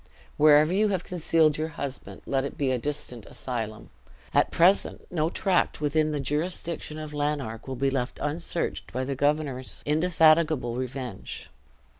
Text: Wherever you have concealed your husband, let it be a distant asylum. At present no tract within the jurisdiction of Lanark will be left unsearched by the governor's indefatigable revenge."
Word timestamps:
Wherever 0.35 0.73
you 0.73 0.87
have 0.87 1.03
concealed 1.03 1.59
your 1.59 1.67
husband, 1.77 2.23
let 2.25 2.43
it 2.43 2.57
be 2.57 2.71
a 2.71 2.79
distant 2.79 3.27
asylum. 3.27 3.91
At 4.33 4.49
present 4.49 5.05
no 5.11 5.29
tract 5.29 5.79
within 5.79 6.11
the 6.11 6.19
jurisdiction 6.19 6.97
of 6.97 7.13
Lanark 7.13 7.67
will 7.67 7.75
be 7.75 7.91
left 7.91 8.17
unsearched 8.19 8.91
by 8.91 9.03
the 9.03 9.13
governor's 9.13 9.83
indefatigable 9.85 10.73
revenge." 10.75 11.51